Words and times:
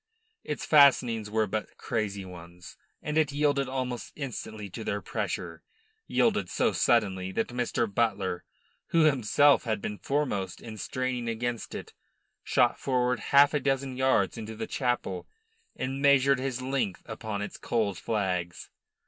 Its 0.43 0.65
fastenings 0.65 1.29
were 1.29 1.45
but 1.45 1.77
crazy 1.77 2.25
ones, 2.25 2.75
and 3.03 3.19
it 3.19 3.31
yielded 3.31 3.69
almost 3.69 4.11
instantly 4.15 4.67
to 4.67 4.83
their 4.83 4.99
pressure 4.99 5.61
yielded 6.07 6.49
so 6.49 6.71
suddenly 6.73 7.31
that 7.31 7.49
Mr. 7.49 7.85
Butler, 7.85 8.43
who 8.87 9.01
himself 9.03 9.65
had 9.65 9.79
been 9.79 9.99
foremost 9.99 10.59
in 10.59 10.79
straining 10.79 11.29
against 11.29 11.75
it, 11.75 11.93
shot 12.43 12.79
forward 12.79 13.19
half 13.19 13.53
a 13.53 13.59
dozen 13.59 13.95
yards 13.95 14.39
into 14.39 14.55
the 14.55 14.65
chapel 14.65 15.27
and 15.75 16.01
measured 16.01 16.39
his 16.39 16.63
length 16.63 17.03
upon 17.05 17.43
its 17.43 17.57
cold 17.57 17.99
flags. 17.99 18.71